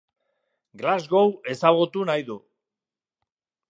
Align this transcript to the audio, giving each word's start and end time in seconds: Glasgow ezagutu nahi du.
Glasgow 0.81 1.29
ezagutu 1.55 2.09
nahi 2.11 2.29
du. 2.31 2.43